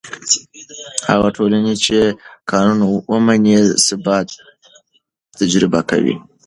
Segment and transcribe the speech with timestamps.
[1.09, 1.97] هغه ټولنه چې
[2.51, 2.79] قانون
[3.11, 4.27] ومني، ثبات
[5.39, 6.15] تجربه کوي.